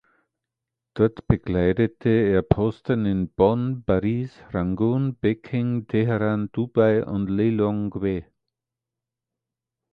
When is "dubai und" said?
6.51-7.27